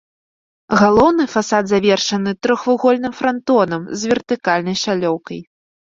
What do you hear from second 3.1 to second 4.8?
франтонам з вертыкальнай